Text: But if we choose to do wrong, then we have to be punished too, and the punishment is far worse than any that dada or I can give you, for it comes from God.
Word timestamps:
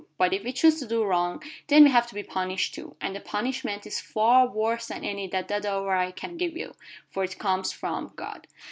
But 0.17 0.33
if 0.33 0.43
we 0.43 0.51
choose 0.51 0.79
to 0.79 0.87
do 0.87 1.03
wrong, 1.03 1.43
then 1.67 1.83
we 1.83 1.91
have 1.91 2.07
to 2.07 2.15
be 2.15 2.23
punished 2.23 2.73
too, 2.73 2.95
and 2.99 3.15
the 3.15 3.19
punishment 3.19 3.85
is 3.85 3.99
far 4.01 4.47
worse 4.47 4.87
than 4.87 5.03
any 5.05 5.27
that 5.27 5.47
dada 5.47 5.77
or 5.79 5.93
I 5.95 6.09
can 6.09 6.37
give 6.37 6.57
you, 6.57 6.73
for 7.11 7.23
it 7.23 7.37
comes 7.37 7.71
from 7.71 8.11
God. 8.15 8.47